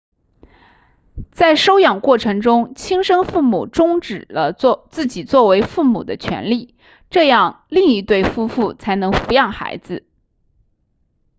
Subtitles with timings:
[1.31, 6.73] 在收养过程中亲生父母终止了自己作为父母的权利
[7.11, 10.07] 这样另一对夫妇才能抚养孩子